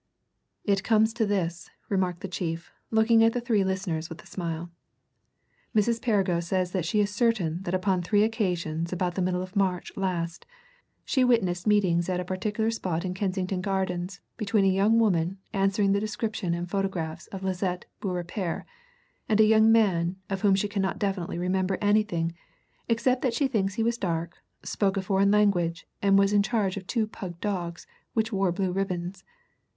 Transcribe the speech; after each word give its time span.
"It 0.65 0.83
comes 0.83 1.13
to 1.13 1.27
this," 1.27 1.69
remarked 1.87 2.21
the 2.21 2.27
chief, 2.27 2.73
looking 2.89 3.23
at 3.23 3.33
the 3.33 3.39
three 3.39 3.63
listeners 3.63 4.09
with 4.09 4.19
a 4.23 4.25
smile. 4.25 4.71
"Mrs. 5.75 6.01
Perrigo 6.01 6.39
says 6.39 6.71
that 6.71 6.85
she 6.85 7.01
is 7.01 7.13
certain 7.13 7.61
that 7.61 7.75
upon 7.75 8.01
three 8.01 8.23
occasions 8.23 8.91
about 8.91 9.13
the 9.13 9.21
middle 9.21 9.43
of 9.43 9.55
March 9.55 9.95
last 9.95 10.47
she 11.05 11.23
witnessed 11.23 11.67
meetings 11.67 12.09
at 12.09 12.19
a 12.19 12.25
particular 12.25 12.71
spot 12.71 13.05
in 13.05 13.13
Kensington 13.13 13.61
Gardens 13.61 14.21
between 14.37 14.65
a 14.65 14.69
young 14.73 14.97
woman 14.97 15.37
answering 15.53 15.91
the 15.91 15.99
description 15.99 16.55
and 16.55 16.67
photographs 16.67 17.27
of 17.27 17.43
Lisette 17.43 17.85
Beaurepaire 18.01 18.65
and 19.29 19.39
a 19.39 19.43
young 19.45 19.71
man 19.71 20.15
of 20.31 20.41
whom 20.41 20.55
she 20.55 20.67
cannot 20.67 20.97
definitely 20.97 21.37
remember 21.37 21.77
anything 21.79 22.33
except 22.89 23.21
that 23.21 23.35
she 23.35 23.47
thinks 23.47 23.75
he 23.75 23.83
was 23.83 23.99
dark, 23.99 24.39
spoke 24.63 24.97
a 24.97 25.01
foreign 25.03 25.29
language, 25.29 25.85
and 26.01 26.17
was 26.17 26.33
in 26.33 26.41
charge 26.41 26.75
of 26.75 26.87
two 26.87 27.05
pug 27.05 27.39
dogs 27.39 27.85
which 28.15 28.33
wore 28.33 28.51
blue 28.51 28.71
ribbons. 28.71 29.23